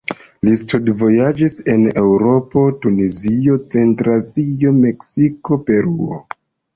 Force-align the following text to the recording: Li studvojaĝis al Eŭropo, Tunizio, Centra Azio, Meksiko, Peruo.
Li 0.47 0.51
studvojaĝis 0.59 1.57
al 1.73 1.83
Eŭropo, 2.03 2.63
Tunizio, 2.85 3.57
Centra 3.73 4.15
Azio, 4.23 4.73
Meksiko, 4.79 5.59
Peruo. 5.69 6.19